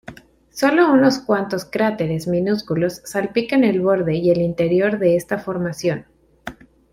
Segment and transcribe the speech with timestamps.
[0.49, 6.07] Solo unos cuantos cráteres minúsculos salpican el borde y el interior de esta formación.